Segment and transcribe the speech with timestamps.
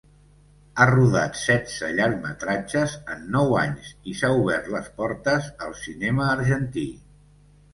[0.77, 6.89] Ha rodat setze llargmetratges en nou anys, i s'ha obert les portes al cinema argentí.